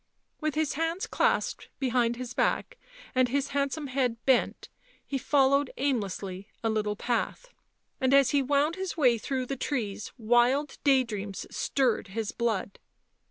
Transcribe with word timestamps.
With 0.39 0.55
his 0.55 0.73
hands 0.73 1.05
clasped 1.05 1.69
behind 1.77 2.15
his 2.15 2.33
back, 2.33 2.79
and 3.13 3.29
his 3.29 3.49
handsome 3.49 3.85
head 3.85 4.17
bent, 4.25 4.67
he 5.05 5.19
followed 5.19 5.69
aimlessly 5.77 6.47
a 6.63 6.71
little 6.71 6.95
path, 6.95 7.49
and 7.99 8.11
as 8.11 8.31
he 8.31 8.41
wound 8.41 8.77
his 8.77 8.97
way 8.97 9.19
through 9.19 9.45
the 9.45 9.55
trees 9.55 10.11
wild 10.17 10.79
day 10.83 11.03
dreams 11.03 11.45
stirred 11.55 12.07
his 12.17 12.31
blood. 12.31 12.79